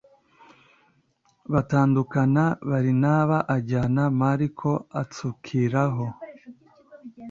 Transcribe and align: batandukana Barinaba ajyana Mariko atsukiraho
batandukana 1.51 2.43
Barinaba 2.69 3.37
ajyana 3.55 4.03
Mariko 4.21 4.69
atsukiraho 5.01 6.05